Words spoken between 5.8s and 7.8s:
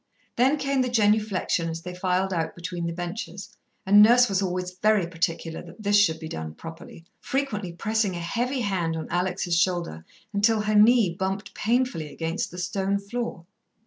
this should be done properly, frequently